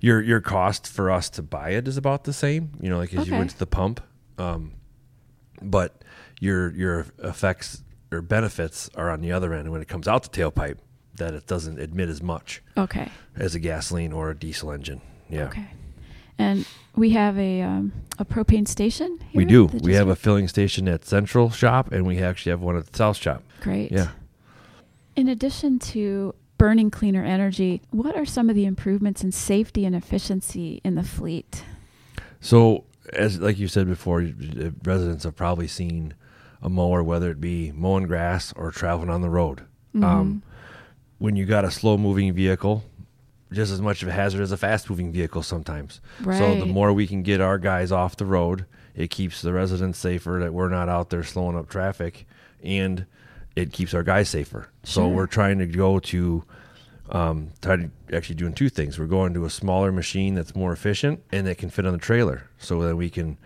your 0.00 0.22
your 0.22 0.40
cost 0.40 0.88
for 0.88 1.10
us 1.10 1.28
to 1.30 1.42
buy 1.42 1.70
it 1.70 1.86
is 1.86 1.96
about 1.96 2.24
the 2.24 2.32
same. 2.32 2.70
You 2.80 2.88
know, 2.88 2.98
like 2.98 3.12
as 3.14 3.28
you 3.28 3.34
went 3.34 3.50
to 3.50 3.58
the 3.58 3.66
pump, 3.66 4.00
um, 4.38 4.72
but 5.60 6.02
your 6.40 6.70
your 6.72 7.06
effects 7.18 7.82
or 8.10 8.22
benefits 8.22 8.88
are 8.94 9.10
on 9.10 9.20
the 9.20 9.32
other 9.32 9.52
end 9.52 9.70
when 9.70 9.82
it 9.82 9.88
comes 9.88 10.08
out 10.08 10.22
the 10.22 10.28
tailpipe 10.28 10.78
that 11.16 11.34
it 11.34 11.46
doesn't 11.46 11.78
emit 11.78 12.08
as 12.08 12.22
much 12.22 12.62
okay. 12.76 13.10
as 13.36 13.54
a 13.54 13.58
gasoline 13.58 14.12
or 14.12 14.30
a 14.30 14.38
diesel 14.38 14.70
engine. 14.70 15.00
Yeah, 15.28 15.46
Okay. 15.46 15.66
And 16.38 16.66
we 16.96 17.10
have 17.10 17.38
a 17.38 17.62
um, 17.62 17.92
a 18.18 18.24
propane 18.24 18.66
station. 18.66 19.18
Here 19.30 19.38
we 19.38 19.44
do. 19.44 19.66
We 19.66 19.94
have 19.94 20.08
a 20.08 20.16
filling 20.16 20.48
station 20.48 20.88
at 20.88 21.04
Central 21.04 21.50
Shop, 21.50 21.92
and 21.92 22.06
we 22.06 22.18
actually 22.18 22.50
have 22.50 22.60
one 22.60 22.76
at 22.76 22.86
the 22.86 22.96
South 22.96 23.16
Shop. 23.16 23.42
great. 23.60 23.92
Yeah. 23.92 24.08
In 25.14 25.28
addition 25.28 25.78
to 25.78 26.34
burning 26.58 26.90
cleaner 26.90 27.24
energy, 27.24 27.82
what 27.90 28.16
are 28.16 28.24
some 28.24 28.48
of 28.48 28.56
the 28.56 28.64
improvements 28.64 29.22
in 29.22 29.32
safety 29.32 29.84
and 29.84 29.94
efficiency 29.94 30.80
in 30.84 30.94
the 30.94 31.02
fleet? 31.02 31.64
So, 32.40 32.84
as 33.12 33.40
like 33.40 33.58
you 33.58 33.68
said 33.68 33.86
before, 33.86 34.26
residents 34.84 35.24
have 35.24 35.36
probably 35.36 35.68
seen 35.68 36.14
a 36.62 36.68
mower, 36.68 37.02
whether 37.02 37.30
it 37.30 37.40
be 37.40 37.72
mowing 37.72 38.04
grass 38.04 38.52
or 38.56 38.70
traveling 38.70 39.10
on 39.10 39.20
the 39.20 39.30
road. 39.30 39.60
Mm-hmm. 39.94 40.04
Um, 40.04 40.42
when 41.18 41.36
you 41.36 41.46
got 41.46 41.64
a 41.64 41.70
slow 41.70 41.96
moving 41.96 42.32
vehicle, 42.34 42.84
just 43.52 43.70
as 43.72 43.80
much 43.80 44.02
of 44.02 44.08
a 44.08 44.12
hazard 44.12 44.42
as 44.42 44.52
a 44.52 44.56
fast 44.56 44.90
moving 44.90 45.12
vehicle 45.12 45.42
sometimes. 45.42 46.00
Right. 46.20 46.38
So 46.38 46.58
the 46.58 46.66
more 46.66 46.92
we 46.92 47.06
can 47.06 47.22
get 47.22 47.40
our 47.40 47.58
guys 47.58 47.92
off 47.92 48.16
the 48.16 48.26
road, 48.26 48.66
it 48.94 49.10
keeps 49.10 49.42
the 49.42 49.52
residents 49.52 49.98
safer 49.98 50.38
that 50.42 50.52
we're 50.52 50.68
not 50.68 50.88
out 50.88 51.10
there 51.10 51.22
slowing 51.22 51.56
up 51.56 51.68
traffic 51.68 52.26
and 52.62 53.06
it 53.54 53.72
keeps 53.72 53.94
our 53.94 54.02
guys 54.02 54.28
safer. 54.28 54.68
So 54.82 55.02
Sure. 55.02 55.08
we're 55.08 55.26
trying 55.26 55.58
to 55.58 55.66
go 55.66 55.98
to 56.00 56.44
um, 57.10 57.50
try 57.62 57.76
to 57.76 57.90
actually 58.12 58.34
doing 58.34 58.52
two 58.52 58.68
things. 58.68 58.98
We're 58.98 59.06
going 59.06 59.32
to 59.34 59.44
a 59.44 59.50
smaller 59.50 59.92
machine 59.92 60.34
that's 60.34 60.56
more 60.56 60.72
efficient 60.72 61.22
and 61.30 61.46
that 61.46 61.56
can 61.58 61.70
fit 61.70 61.86
on 61.86 61.92
the 61.92 61.98
trailer 61.98 62.48
so 62.58 62.82
that 62.82 62.96
we 62.96 63.10
can 63.10 63.38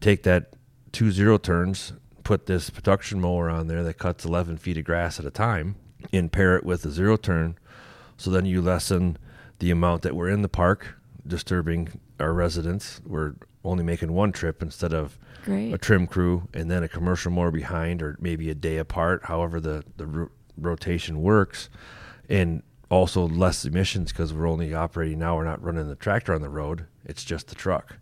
take 0.00 0.24
that 0.24 0.54
two 0.90 1.12
zero 1.12 1.38
turns, 1.38 1.92
put 2.24 2.46
this 2.46 2.68
production 2.68 3.20
mower 3.20 3.48
on 3.48 3.68
there 3.68 3.84
that 3.84 3.98
cuts 3.98 4.24
11 4.24 4.56
feet 4.56 4.76
of 4.76 4.84
grass 4.84 5.20
at 5.20 5.24
a 5.26 5.30
time, 5.30 5.76
and 6.12 6.32
pair 6.32 6.56
it 6.56 6.64
with 6.64 6.84
a 6.84 6.90
zero 6.90 7.16
turn. 7.16 7.56
So 8.16 8.30
then 8.30 8.44
you 8.44 8.60
lessen 8.60 9.18
the 9.58 9.70
amount 9.70 10.02
that 10.02 10.14
we're 10.14 10.28
in 10.28 10.42
the 10.42 10.48
park 10.48 10.96
disturbing 11.26 12.00
our 12.20 12.32
residents. 12.32 13.00
We're 13.04 13.34
only 13.64 13.82
making 13.84 14.12
one 14.12 14.32
trip 14.32 14.62
instead 14.62 14.92
of 14.92 15.18
Great. 15.44 15.72
a 15.72 15.78
trim 15.78 16.06
crew 16.06 16.48
and 16.54 16.70
then 16.70 16.82
a 16.82 16.88
commercial 16.88 17.32
mower 17.32 17.50
behind, 17.50 18.02
or 18.02 18.16
maybe 18.20 18.48
a 18.50 18.54
day 18.54 18.76
apart, 18.78 19.24
however 19.24 19.60
the 19.60 19.84
the 19.96 20.06
ro- 20.06 20.30
rotation 20.56 21.20
works, 21.22 21.68
and 22.28 22.62
also 22.90 23.26
less 23.26 23.64
emissions 23.64 24.12
because 24.12 24.32
we're 24.32 24.48
only 24.48 24.72
operating 24.72 25.18
now. 25.18 25.36
We're 25.36 25.44
not 25.44 25.62
running 25.62 25.88
the 25.88 25.96
tractor 25.96 26.32
on 26.34 26.42
the 26.42 26.48
road; 26.48 26.86
it's 27.04 27.24
just 27.24 27.48
the 27.48 27.54
truck. 27.56 27.96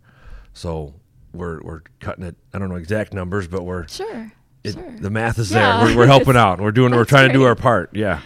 So 0.53 0.93
we're 1.33 1.61
we're 1.63 1.81
cutting 1.99 2.23
it. 2.25 2.35
I 2.53 2.59
don't 2.59 2.69
know 2.69 2.75
exact 2.75 3.13
numbers, 3.13 3.47
but 3.47 3.63
we're 3.63 3.87
Sure. 3.87 4.31
it, 4.63 4.73
sure. 4.73 4.95
the 4.99 5.09
math 5.09 5.39
is 5.39 5.51
Yeah. 5.51 5.77
there. 5.77 5.87
We're, 5.95 5.97
we're 6.01 6.07
helping 6.07 6.35
out. 6.45 6.61
We're 6.61 6.71
doing. 6.71 6.91
We're 6.91 6.99
That's 6.99 7.09
trying 7.09 7.29
to 7.29 7.33
do 7.33 7.43
our 7.43 7.55
part. 7.55 7.89
Yeah. 7.95 8.21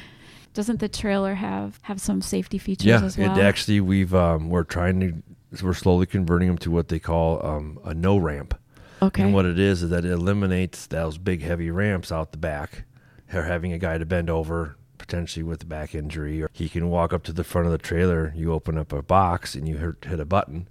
Doesn't 0.60 0.82
the 0.82 0.90
trailer 0.90 1.36
have 1.36 1.80
have 1.84 2.02
some 2.02 2.22
safety 2.22 2.58
features 2.58 2.86
Yeah. 2.86 3.02
as 3.02 3.18
well? 3.18 3.38
It 3.38 3.42
actually 3.42 3.80
we've 3.80 4.14
um, 4.14 4.50
we're 4.50 4.66
trying 4.66 5.00
to 5.00 5.64
we're 5.64 5.74
slowly 5.74 6.06
converting 6.06 6.50
them 6.50 6.58
to 6.58 6.70
what 6.70 6.90
they 6.90 7.00
call 7.00 7.46
um, 7.46 7.80
a 7.86 7.94
no 7.94 8.18
ramp. 8.18 8.60
okay. 9.02 9.24
And 9.24 9.34
what 9.34 9.46
it 9.46 9.58
is 9.58 9.84
is 9.84 9.90
that 9.92 10.04
it 10.04 10.12
eliminates 10.12 10.86
those 10.88 11.18
big 11.18 11.42
heavy 11.44 11.72
ramps 11.72 12.12
out 12.12 12.34
the 12.34 12.38
back. 12.38 12.84
Or 13.34 13.44
having 13.44 13.72
a 13.72 13.78
guy 13.78 13.98
to 13.98 14.06
bend 14.06 14.30
over, 14.30 14.76
potentially 14.98 15.44
with 15.44 15.64
a 15.64 15.66
back 15.66 15.96
injury, 15.96 16.44
or 16.44 16.50
he 16.52 16.68
can 16.68 16.90
walk 16.90 17.14
up 17.14 17.24
to 17.24 17.32
the 17.32 17.46
front 17.46 17.68
of 17.68 17.72
the 17.72 17.78
trailer. 17.78 18.34
You 18.36 18.52
open 18.52 18.78
up 18.78 18.92
a 18.92 19.02
box 19.02 19.56
and 19.56 19.66
you 19.66 19.78
hit, 19.78 19.96
hit 20.04 20.20
a 20.20 20.26
button. 20.26 20.68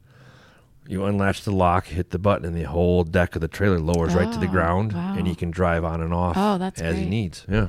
You 0.86 1.04
unlatch 1.06 1.44
the 1.44 1.50
lock, 1.52 1.86
hit 1.86 2.10
the 2.10 2.18
button, 2.18 2.44
and 2.44 2.54
the 2.54 2.64
whole 2.64 3.04
deck 3.04 3.34
of 3.36 3.40
the 3.40 3.48
trailer 3.48 3.78
lowers 3.78 4.14
right 4.14 4.30
to 4.30 4.38
the 4.38 4.48
Oh, 4.48 4.50
ground, 4.50 4.92
wow. 4.92 5.14
and 5.16 5.26
he 5.26 5.34
can 5.34 5.50
drive 5.50 5.82
on 5.82 6.02
and 6.02 6.12
off 6.12 6.36
Oh, 6.36 6.62
as 6.84 6.96
he 6.98 7.06
needs. 7.06 7.46
Yeah, 7.48 7.68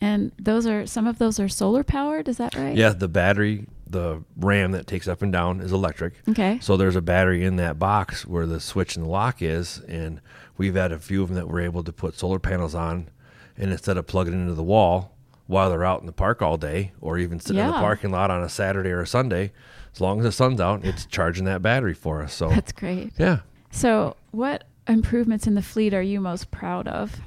and 0.00 0.32
those 0.38 0.66
are 0.66 0.86
some 0.86 1.06
of 1.06 1.18
those 1.18 1.38
are 1.40 1.48
solar 1.48 1.84
powered. 1.84 2.28
Is 2.28 2.38
that 2.38 2.54
right? 2.54 2.76
yeah. 2.76 2.90
The 2.90 3.08
battery, 3.08 3.66
the 3.86 4.22
ram 4.36 4.72
that 4.72 4.86
takes 4.86 5.06
up 5.08 5.22
and 5.22 5.32
down, 5.32 5.60
is 5.60 5.72
electric. 5.72 6.14
Okay. 6.28 6.58
So 6.60 6.76
there's 6.76 6.96
a 6.96 7.02
battery 7.02 7.44
in 7.44 7.56
that 7.56 7.78
box 7.78 8.26
where 8.26 8.46
the 8.46 8.60
switch 8.60 8.96
and 8.96 9.04
the 9.04 9.10
lock 9.10 9.42
is, 9.42 9.80
and 9.88 10.20
we've 10.56 10.74
had 10.74 10.92
a 10.92 10.98
few 10.98 11.22
of 11.22 11.28
them 11.28 11.36
that 11.36 11.48
we're 11.48 11.60
able 11.62 11.82
to 11.84 11.92
put 11.92 12.18
solar 12.18 12.38
panels 12.38 12.74
on, 12.74 13.08
and 13.56 13.72
instead 13.72 13.96
of 13.96 14.06
plugging 14.06 14.34
into 14.34 14.54
the 14.54 14.62
wall 14.62 15.14
while 15.46 15.68
they're 15.68 15.84
out 15.84 16.00
in 16.00 16.06
the 16.06 16.12
park 16.12 16.40
all 16.40 16.56
day, 16.56 16.92
or 17.00 17.18
even 17.18 17.40
sitting 17.40 17.60
in 17.60 17.66
the 17.66 17.72
parking 17.72 18.10
lot 18.10 18.30
on 18.30 18.42
a 18.42 18.48
Saturday 18.48 18.90
or 18.90 19.00
a 19.00 19.06
Sunday, 19.06 19.52
as 19.92 20.00
long 20.00 20.20
as 20.20 20.24
the 20.24 20.30
sun's 20.32 20.60
out, 20.60 20.84
it's 20.84 21.04
charging 21.06 21.44
that 21.46 21.60
battery 21.60 21.92
for 21.94 22.22
us. 22.22 22.32
So 22.32 22.48
That's 22.48 22.70
great. 22.70 23.10
yeah, 23.18 23.40
So, 23.72 24.14
what 24.30 24.62
improvements 24.86 25.48
in 25.48 25.56
the 25.56 25.62
fleet 25.62 25.92
are 25.92 26.00
you 26.02 26.20
most 26.20 26.52
proud 26.52 26.86
of? 26.86 27.20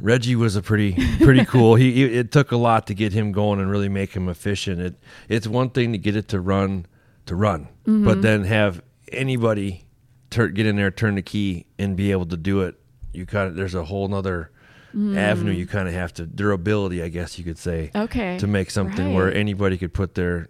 Reggie 0.00 0.36
was 0.36 0.56
a 0.56 0.62
pretty 0.62 0.92
pretty 1.18 1.44
cool. 1.44 1.74
He, 1.74 1.92
he 1.92 2.04
it 2.04 2.30
took 2.32 2.52
a 2.52 2.56
lot 2.56 2.86
to 2.88 2.94
get 2.94 3.12
him 3.12 3.32
going 3.32 3.60
and 3.60 3.70
really 3.70 3.88
make 3.88 4.12
him 4.14 4.28
efficient. 4.28 4.80
It 4.80 4.94
it's 5.28 5.46
one 5.46 5.70
thing 5.70 5.92
to 5.92 5.98
get 5.98 6.14
it 6.16 6.28
to 6.28 6.40
run 6.40 6.86
to 7.26 7.34
run, 7.34 7.68
but 7.84 8.22
then 8.22 8.44
have 8.44 8.80
anybody 9.12 9.84
tur- 10.30 10.48
get 10.48 10.66
in 10.66 10.76
there, 10.76 10.90
turn 10.90 11.14
the 11.16 11.22
key, 11.22 11.66
and 11.78 11.96
be 11.96 12.10
able 12.12 12.26
to 12.26 12.36
do 12.36 12.60
it. 12.62 12.76
You 13.12 13.26
kind 13.26 13.48
of 13.48 13.56
there's 13.56 13.74
a 13.74 13.84
whole 13.84 14.08
nother 14.08 14.50
avenue 14.94 15.52
you 15.52 15.66
kind 15.66 15.86
of 15.86 15.94
have 15.94 16.12
to 16.14 16.26
durability, 16.26 17.02
I 17.02 17.08
guess 17.08 17.38
you 17.38 17.44
could 17.44 17.58
say, 17.58 17.90
Okay. 17.94 18.38
to 18.38 18.46
make 18.46 18.70
something 18.70 19.14
where 19.14 19.32
anybody 19.32 19.76
could 19.76 19.92
put 19.92 20.14
their 20.14 20.48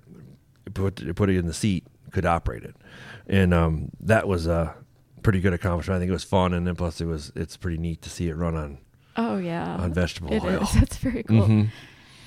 put 0.75 1.15
put 1.17 1.29
it 1.31 1.37
in 1.37 1.47
the 1.47 1.53
seat, 1.55 1.87
could 2.13 2.25
operate 2.27 2.63
it, 2.63 2.77
and 3.27 3.53
um, 3.53 3.91
that 4.01 4.29
was 4.29 4.47
a 4.47 4.75
pretty 5.23 5.41
good 5.41 5.53
accomplishment. 5.53 5.97
I 5.97 6.01
think 6.01 6.11
it 6.11 6.13
was 6.13 6.25
fun, 6.25 6.55
and 6.55 6.67
then 6.67 6.77
plus 6.77 7.01
it 7.01 7.07
was 7.07 7.33
it's 7.35 7.57
pretty 7.57 7.79
neat 7.79 8.01
to 8.03 8.11
see 8.11 8.29
it 8.29 8.35
run 8.37 8.55
on 8.55 8.79
Oh 9.21 9.37
yeah. 9.39 9.77
on 9.77 9.93
vegetable 9.93 10.33
It 10.33 10.43
oil. 10.43 10.63
is. 10.63 10.73
That's 10.75 10.97
very 10.97 11.23
cool. 11.25 11.47
Mhm. 11.47 11.69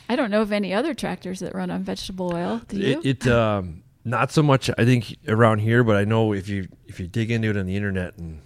I 0.10 0.16
don't 0.18 0.30
know 0.30 0.42
of 0.42 0.52
any 0.52 0.74
other 0.74 0.94
tractors 0.94 1.40
that 1.40 1.56
run 1.56 1.72
on 1.72 1.84
vegetable 1.84 2.36
oil. 2.36 2.62
Do 2.68 2.78
you? 2.78 3.00
It, 3.04 3.26
it 3.26 3.32
um, 3.32 3.82
not 4.04 4.32
so 4.32 4.44
much 4.44 4.70
I 4.78 4.84
think 4.86 5.16
around 5.28 5.60
here, 5.60 5.84
but 5.84 5.96
I 5.96 6.04
know 6.04 6.34
if 6.34 6.50
you 6.50 6.68
if 6.88 7.00
you 7.00 7.08
dig 7.08 7.32
into 7.32 7.50
it 7.50 7.58
on 7.58 7.66
the 7.66 7.76
internet 7.78 8.18
and 8.18 8.42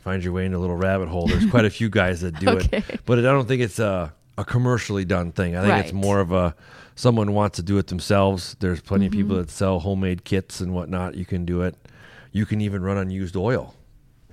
find 0.00 0.24
your 0.24 0.32
way 0.32 0.44
into 0.44 0.58
a 0.58 0.60
little 0.60 0.76
rabbit 0.76 1.08
hole, 1.08 1.28
there's 1.28 1.46
quite 1.46 1.64
a 1.64 1.70
few 1.70 1.88
guys 1.88 2.20
that 2.22 2.38
do 2.40 2.48
Okay. 2.58 2.78
it. 2.88 3.00
But 3.06 3.20
I 3.20 3.22
don't 3.22 3.46
think 3.46 3.62
it's 3.62 3.78
a 3.78 4.12
a 4.36 4.44
commercially 4.44 5.04
done 5.04 5.30
thing. 5.30 5.54
I 5.56 5.62
think 5.64 5.84
it's 5.84 5.92
more 5.92 6.18
of 6.18 6.32
a 6.32 6.54
someone 6.96 7.32
wants 7.32 7.56
to 7.56 7.62
do 7.62 7.78
it 7.78 7.86
themselves. 7.86 8.56
There's 8.58 8.80
plenty 8.80 9.06
of 9.06 9.12
people 9.12 9.36
Mhm. 9.36 9.40
that 9.42 9.50
sell 9.50 9.78
homemade 9.80 10.24
kits 10.24 10.60
and 10.60 10.74
whatnot. 10.74 11.14
You 11.14 11.24
can 11.24 11.44
do 11.44 11.62
it. 11.62 11.76
You 12.32 12.44
can 12.44 12.60
even 12.60 12.82
run 12.82 12.96
on 12.96 13.08
used 13.10 13.36
oil. 13.36 13.74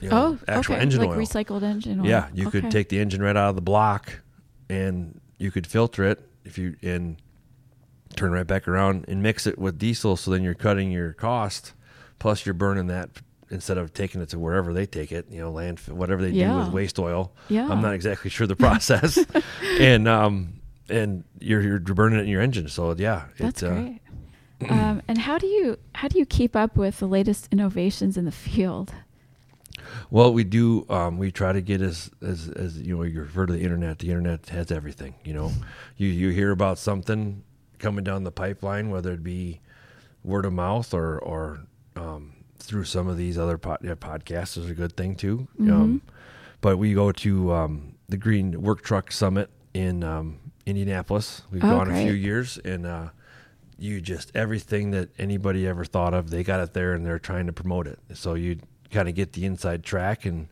You 0.02 0.10
know, 0.10 0.38
oh, 0.40 0.40
actual 0.48 0.76
okay. 0.76 0.82
engine 0.82 1.02
like 1.02 1.10
oil. 1.10 1.18
recycled 1.18 1.64
engine 1.64 2.00
oil. 2.00 2.06
Yeah, 2.08 2.28
you 2.34 2.48
Okay. 2.48 2.62
could 2.62 2.72
take 2.72 2.90
the 2.90 3.00
engine 3.00 3.22
right 3.22 3.36
out 3.36 3.50
of 3.50 3.56
the 3.56 3.62
block, 3.62 4.22
and 4.70 5.20
you 5.38 5.52
could 5.52 5.68
filter 5.68 6.04
it 6.06 6.20
if 6.46 6.58
you 6.58 6.76
and 6.82 7.18
turn 8.16 8.32
it 8.32 8.36
right 8.36 8.48
back 8.48 8.68
around 8.68 9.06
and 9.08 9.22
mix 9.22 9.46
it 9.46 9.58
with 9.60 9.78
diesel. 9.78 10.16
So 10.18 10.32
then 10.32 10.44
you're 10.44 10.54
cutting 10.56 10.92
your 10.92 11.14
cost, 11.14 11.74
plus 12.18 12.46
you're 12.46 12.54
burning 12.54 12.88
that 12.88 13.10
instead 13.52 13.78
of 13.78 13.94
taking 13.94 14.22
it 14.22 14.30
to 14.30 14.40
wherever 14.40 14.74
they 14.74 14.86
take 14.86 15.12
it. 15.12 15.26
You 15.30 15.42
know, 15.42 15.52
landfill, 15.52 15.94
whatever 15.94 16.22
they 16.22 16.32
do 16.32 16.58
with 16.58 16.70
waste 16.70 16.98
oil. 17.00 17.32
Yeah. 17.50 17.68
I'm 17.70 17.82
not 17.82 17.94
exactly 17.94 18.30
sure 18.30 18.48
the 18.48 18.56
process, 18.56 19.18
and 19.80 20.08
um 20.08 20.54
and 20.90 21.24
you're 21.40 21.62
you're 21.62 21.80
burning 21.80 22.20
it 22.20 22.24
in 22.24 22.30
your 22.30 22.42
engine. 22.42 22.68
So 22.70 22.96
yeah, 22.98 23.26
That's 23.38 23.62
it, 23.64 23.68
uh, 23.70 23.74
great. 23.74 24.02
um, 24.72 25.02
and 25.08 25.18
how 25.20 25.38
do 25.38 25.48
you 25.48 25.78
how 25.96 26.08
do 26.08 26.18
you 26.20 26.26
keep 26.26 26.56
up 26.56 26.76
with 26.78 27.00
the 27.00 27.08
latest 27.08 27.48
innovations 27.52 28.18
in 28.18 28.26
the 28.26 28.32
field? 28.32 28.94
Well, 30.12 30.34
we 30.34 30.44
do. 30.44 30.86
Um, 30.90 31.18
we 31.18 31.32
try 31.32 31.52
to 31.54 31.62
get 31.62 31.82
as, 31.82 32.10
as 32.22 32.50
as 32.50 32.78
you 32.80 32.96
know. 32.98 33.04
You 33.04 33.22
refer 33.22 33.46
to 33.46 33.54
the 33.54 33.62
internet. 33.62 34.00
The 34.00 34.08
internet 34.10 34.50
has 34.50 34.72
everything. 34.72 35.16
You 35.24 35.34
know, 35.34 35.52
you 35.98 36.08
you 36.08 36.30
hear 36.30 36.52
about 36.52 36.78
something 36.78 37.44
coming 37.78 38.04
down 38.04 38.24
the 38.24 38.32
pipeline, 38.32 38.90
whether 38.90 39.12
it 39.14 39.24
be 39.24 39.62
word 40.24 40.46
of 40.46 40.54
mouth 40.54 40.94
or 40.94 41.20
or 41.20 41.62
um, 41.96 42.34
through 42.58 42.84
some 42.86 43.08
of 43.08 43.18
these 43.18 43.38
other 43.38 43.58
pod, 43.58 43.80
yeah, 43.82 43.96
podcasts 43.96 44.58
is 44.58 44.70
a 44.70 44.74
good 44.74 44.96
thing 44.98 45.16
too. 45.16 45.48
Um, 45.60 46.02
but 46.62 46.78
we 46.78 46.94
go 46.94 47.12
to 47.12 47.54
um, 47.54 47.96
the 48.10 48.18
Green 48.18 48.62
Work 48.62 48.82
Truck 48.84 49.12
Summit 49.12 49.50
in 49.74 50.04
um, 50.04 50.40
Indianapolis. 50.66 51.44
We've 51.52 51.64
Oh, 51.64 51.70
gone 51.70 51.90
a 51.92 52.04
few 52.04 52.12
years, 52.14 52.58
and 52.58 52.86
uh, 52.86 53.10
you 53.78 54.02
just 54.02 54.32
everything 54.36 54.92
that 54.92 55.10
anybody 55.18 55.66
ever 55.68 55.86
thought 55.86 56.14
of, 56.14 56.30
they 56.32 56.44
got 56.44 56.60
it 56.60 56.74
there, 56.74 56.94
and 56.94 57.06
they're 57.06 57.18
trying 57.20 57.46
to 57.48 57.54
promote 57.54 57.88
it. 57.88 58.00
So 58.14 58.34
you 58.34 58.60
kind 58.92 59.08
of 59.10 59.16
get 59.16 59.34
the 59.34 59.46
inside 59.46 59.84
track 59.84 60.26
and 60.26 60.48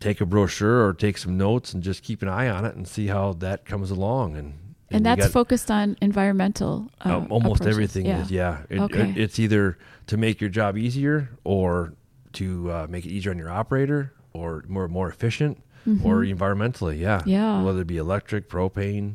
take 0.00 0.20
a 0.20 0.26
brochure 0.26 0.86
or 0.86 0.92
take 0.94 1.16
some 1.18 1.36
notes 1.38 1.72
and 1.74 1.82
just 1.82 2.02
keep 2.02 2.22
an 2.22 2.28
eye 2.28 2.48
on 2.48 2.64
it 2.64 2.74
and 2.74 2.86
see 2.88 3.06
how 3.06 3.32
that 3.34 3.64
comes 3.64 3.90
along. 3.90 4.36
And 4.36 4.54
And, 4.90 5.00
you 5.00 5.04
that's 5.04 5.22
got- 5.26 5.30
focused 5.30 5.70
on 5.70 5.96
environmental. 6.00 6.88
Uh, 7.04 7.18
um, 7.18 7.26
almost 7.30 7.60
approaches. 7.60 7.74
everything 7.76 8.06
is 8.06 8.30
yeah. 8.30 8.62
It, 8.68 8.80
Okay. 8.80 9.10
it- 9.10 9.16
it's 9.18 9.38
either 9.38 9.78
to 10.08 10.16
make 10.16 10.40
your 10.40 10.50
job 10.50 10.76
easier 10.76 11.30
or 11.44 11.94
to 12.34 12.70
uh, 12.70 12.86
make 12.90 13.06
it 13.06 13.10
easier 13.10 13.30
on 13.32 13.38
your 13.38 13.50
operator 13.50 14.12
or 14.32 14.64
more 14.68 14.88
more 14.88 15.08
efficient 15.08 15.62
or 16.02 16.22
Mhm. 16.22 16.36
environmentally. 16.36 16.98
Yeah, 16.98 17.22
Yeah. 17.26 17.62
Whether 17.62 17.82
it 17.82 17.86
be 17.86 17.96
electric, 17.98 18.48
propane, 18.48 19.14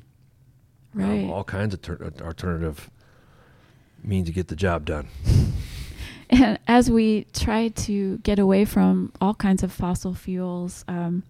um, 0.96 1.02
Right. 1.02 1.26
all 1.30 1.44
kinds 1.44 1.74
of 1.74 1.82
ter- 1.82 2.12
alternative 2.22 2.90
means 4.04 4.28
to 4.28 4.34
get 4.34 4.48
the 4.48 4.56
job 4.56 4.86
done. 4.86 5.08
And 6.30 6.60
as 6.68 6.92
we 6.92 7.26
try 7.34 7.70
to 7.70 8.18
get 8.20 8.40
away 8.40 8.66
from 8.66 9.14
all 9.22 9.34
kinds 9.34 9.64
of 9.64 9.72
fossil 9.72 10.14
fuels, 10.14 10.84
um, 10.88 11.24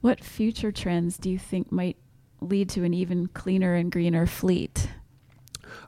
what 0.00 0.22
future 0.22 0.72
trends 0.72 1.16
do 1.16 1.30
you 1.30 1.38
think 1.38 1.70
might 1.70 1.96
lead 2.40 2.68
to 2.70 2.84
an 2.84 2.92
even 2.92 3.28
cleaner 3.28 3.74
and 3.74 3.90
greener 3.90 4.26
fleet? 4.26 4.88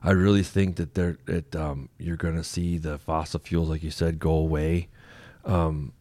I 0.01 0.11
really 0.11 0.43
think 0.43 0.77
that 0.77 0.93
there 0.93 1.17
it 1.27 1.55
um, 1.55 1.89
you're 1.97 2.15
going 2.15 2.35
to 2.35 2.43
see 2.43 2.77
the 2.77 2.97
fossil 2.97 3.39
fuels, 3.39 3.69
like 3.69 3.83
you 3.83 3.91
said, 3.91 4.19
go 4.19 4.31
away. 4.31 4.87
Um, 5.43 5.93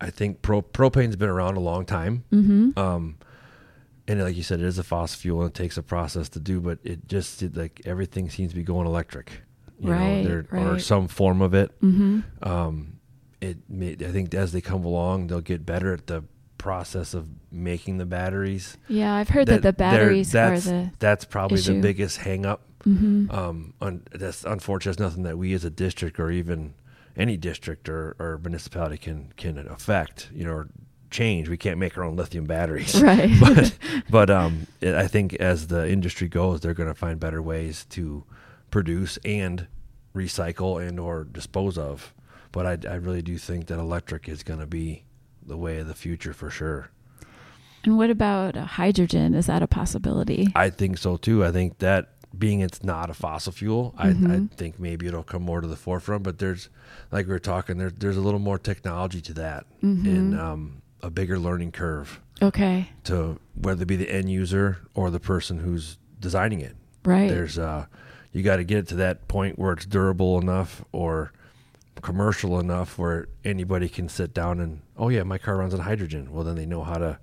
I 0.00 0.10
think 0.10 0.42
pro- 0.42 0.62
propane's 0.62 1.16
been 1.16 1.28
around 1.28 1.56
a 1.56 1.60
long 1.60 1.86
time. 1.86 2.24
Mm-hmm. 2.32 2.78
Um, 2.78 3.18
and 4.08 4.20
like 4.20 4.36
you 4.36 4.42
said, 4.42 4.60
it 4.60 4.66
is 4.66 4.78
a 4.78 4.82
fossil 4.82 5.20
fuel 5.20 5.42
and 5.42 5.50
it 5.50 5.54
takes 5.54 5.76
a 5.76 5.82
process 5.82 6.28
to 6.30 6.40
do, 6.40 6.60
but 6.60 6.78
it 6.82 7.06
just 7.06 7.42
it, 7.42 7.56
like 7.56 7.80
everything 7.84 8.28
seems 8.28 8.50
to 8.50 8.56
be 8.56 8.64
going 8.64 8.86
electric, 8.86 9.42
Right, 9.90 10.22
know, 10.22 10.42
there, 10.50 10.74
or 10.74 10.78
some 10.78 11.08
form 11.08 11.40
of 11.42 11.54
it. 11.54 11.70
Mm-hmm. 11.80 12.20
Um, 12.42 13.00
it 13.40 13.58
may, 13.68 13.92
I 13.92 14.12
think 14.12 14.32
as 14.34 14.52
they 14.52 14.60
come 14.60 14.84
along, 14.84 15.26
they'll 15.26 15.40
get 15.40 15.66
better 15.66 15.92
at 15.92 16.06
the 16.06 16.24
process 16.58 17.12
of 17.12 17.28
making 17.50 17.98
the 17.98 18.06
batteries. 18.06 18.78
Yeah, 18.88 19.14
I've 19.14 19.28
heard 19.28 19.48
that, 19.48 19.56
the 19.56 19.60
they're- 19.60 19.72
batteries 19.72 20.34
are 20.34 20.50
that's, 20.50 20.64
the. 20.64 20.90
that's 20.98 21.24
probably 21.24 21.60
the 21.60 21.80
biggest 21.80 22.18
hang 22.18 22.46
up. 22.46 22.62
Mm-hmm. 22.84 23.30
Um, 23.30 23.74
un, 23.80 24.02
that's 24.12 24.44
unfortunate. 24.44 24.92
It's 24.92 25.00
nothing 25.00 25.22
that 25.24 25.38
we 25.38 25.52
as 25.54 25.64
a 25.64 25.70
district 25.70 26.18
or 26.18 26.30
even 26.30 26.74
any 27.16 27.36
district 27.36 27.88
or, 27.88 28.16
or 28.18 28.40
municipality 28.42 28.96
can 28.96 29.32
can 29.36 29.56
affect. 29.58 30.30
You 30.34 30.44
know, 30.44 30.52
or 30.52 30.68
change. 31.12 31.48
We 31.48 31.56
can't 31.56 31.78
make 31.78 31.96
our 31.96 32.02
own 32.02 32.16
lithium 32.16 32.46
batteries. 32.46 33.00
right. 33.02 33.30
but 33.40 33.76
but 34.10 34.30
um, 34.30 34.66
it, 34.80 34.94
I 34.94 35.06
think 35.06 35.34
as 35.34 35.68
the 35.68 35.88
industry 35.88 36.26
goes, 36.26 36.60
they're 36.60 36.74
going 36.74 36.88
to 36.88 36.94
find 36.94 37.20
better 37.20 37.40
ways 37.40 37.86
to 37.90 38.24
produce 38.76 39.18
and 39.24 39.68
recycle 40.16 40.84
and 40.84 40.98
or 40.98 41.22
dispose 41.22 41.78
of. 41.78 42.12
But 42.50 42.66
I, 42.66 42.90
I 42.90 42.94
really 42.96 43.22
do 43.22 43.38
think 43.38 43.66
that 43.68 43.78
electric 43.78 44.28
is 44.28 44.42
going 44.42 44.58
to 44.58 44.66
be 44.66 45.04
the 45.46 45.56
way 45.56 45.78
of 45.78 45.86
the 45.86 45.94
future 45.94 46.32
for 46.32 46.50
sure. 46.50 46.90
and 47.84 47.96
what 47.96 48.10
about 48.10 48.56
uh, 48.56 48.64
hydrogen? 48.64 49.34
Is 49.34 49.46
that 49.46 49.60
a 49.62 49.66
possibility? 49.66 50.48
I 50.54 50.70
think 50.70 50.98
so 50.98 51.16
too. 51.16 51.44
I 51.44 51.50
think 51.52 51.78
that 51.78 52.10
being 52.38 52.60
it's 52.60 52.82
not 52.84 53.10
a 53.10 53.14
fossil 53.14 53.52
fuel, 53.52 53.92
I, 53.98 54.08
I 54.08 54.12
Mhm. 54.12 54.50
think 54.52 54.78
maybe 54.78 55.06
it'll 55.06 55.22
come 55.24 55.42
more 55.42 55.60
to 55.60 55.66
the 55.66 55.76
forefront. 55.76 56.22
But 56.22 56.38
there's, 56.38 56.68
like 57.10 57.26
we 57.26 57.32
were 57.32 57.38
talking, 57.40 57.78
there's 57.78 57.92
there's 57.98 58.16
a 58.16 58.20
little 58.20 58.38
more 58.40 58.58
technology 58.58 59.20
to 59.22 59.34
that 59.34 59.66
and 59.82 60.32
Mhm. 60.34 60.38
um, 60.38 60.82
a 61.02 61.10
bigger 61.10 61.38
learning 61.38 61.72
curve 61.72 62.20
Okay. 62.40 62.88
to 63.04 63.38
whether 63.54 63.82
it 63.82 63.86
be 63.88 63.96
the 63.96 64.10
end 64.10 64.30
user 64.30 64.78
or 64.94 65.10
the 65.10 65.20
person 65.20 65.58
who's 65.58 65.98
designing 66.20 66.60
it. 66.60 66.76
Right. 67.04 67.28
There's 67.28 67.58
uh, 67.58 67.86
you 68.32 68.42
got 68.42 68.56
to 68.56 68.64
get 68.64 68.78
it 68.78 68.88
to 68.88 68.94
that 68.96 69.28
point 69.28 69.58
where 69.58 69.72
it's 69.72 69.86
durable 69.86 70.40
enough 70.40 70.84
or 70.92 71.32
commercial 72.00 72.58
enough 72.58 72.98
where 72.98 73.28
anybody 73.44 73.88
can 73.88 74.08
sit 74.08 74.32
down 74.34 74.58
and 74.60 74.80
oh 74.96 75.08
yeah, 75.08 75.22
my 75.22 75.38
car 75.38 75.56
runs 75.58 75.74
on 75.74 75.80
hydrogen. 75.80 76.32
Well, 76.32 76.44
then 76.44 76.56
they 76.56 76.66
know 76.66 76.82
how 76.82 76.98
to 76.98 77.18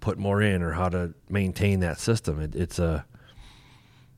put 0.00 0.18
more 0.18 0.40
in 0.42 0.62
or 0.62 0.72
how 0.72 0.88
to 0.88 1.14
maintain 1.28 1.80
that 1.80 1.98
system. 1.98 2.40
It, 2.40 2.54
it's 2.54 2.78
a 2.78 3.04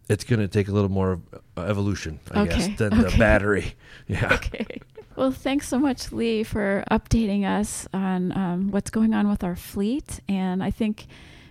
it's 0.09 0.25
going 0.25 0.41
to 0.41 0.49
take 0.49 0.69
a 0.69 0.73
little 0.73 0.91
more 0.91 1.21
uh, 1.57 1.63
evolution, 1.63 2.19
I 2.31 2.41
Okay, 2.43 2.51
guess, 2.51 2.79
than 2.79 2.91
the 3.03 3.15
battery. 3.19 3.75
Yeah. 4.07 4.33
Okay. 4.35 4.81
Well, 5.17 5.33
thanks 5.33 5.69
so 5.69 5.79
much, 5.79 6.13
Lee, 6.13 6.45
for 6.45 6.83
updating 6.91 7.45
us 7.45 7.87
on 7.93 8.33
um, 8.33 8.71
what's 8.71 8.89
going 8.89 9.13
on 9.13 9.29
with 9.29 9.45
our 9.45 9.57
fleet. 9.57 10.21
And 10.29 10.63
I 10.63 10.71
think 10.71 11.07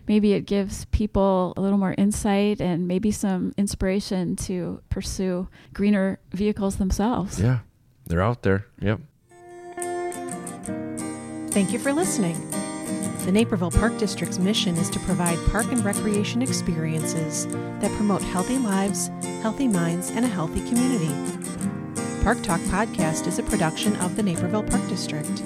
maybe 0.07 0.33
it 0.33 0.45
gives 0.45 0.85
people 0.85 1.53
a 1.57 1.61
little 1.61 1.77
more 1.77 1.95
insight 1.97 2.61
and 2.61 2.87
maybe 2.87 3.11
some 3.11 3.53
inspiration 3.57 4.35
to 4.35 4.81
pursue 4.89 5.47
greener 5.73 6.19
vehicles 6.31 6.77
themselves. 6.77 7.39
Yeah. 7.39 7.59
They're 8.05 8.21
out 8.21 8.43
there. 8.43 8.65
Yep. 8.79 9.01
Thank 11.51 11.73
you 11.73 11.79
for 11.79 11.91
listening. 11.91 12.35
The 13.25 13.31
Naperville 13.33 13.71
Park 13.71 13.97
District's 13.97 14.39
mission 14.39 14.77
is 14.77 14.89
to 14.91 14.99
provide 14.99 15.37
park 15.49 15.65
and 15.71 15.83
recreation 15.83 16.41
experiences 16.41 17.45
that 17.81 17.91
promote 17.97 18.21
healthy 18.21 18.57
lives, 18.57 19.09
healthy 19.41 19.67
minds, 19.67 20.09
and 20.11 20.23
a 20.23 20.29
healthy 20.29 20.61
community. 20.69 21.13
Park 22.23 22.41
Talk 22.41 22.61
Podcast 22.61 23.27
is 23.27 23.39
a 23.39 23.43
production 23.43 23.95
of 23.97 24.15
the 24.15 24.23
Naperville 24.23 24.63
Park 24.63 24.87
District. 24.87 25.43